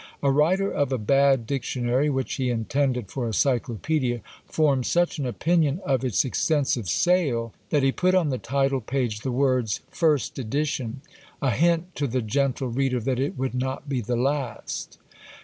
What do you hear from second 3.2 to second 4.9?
a Cyclopaedia, formed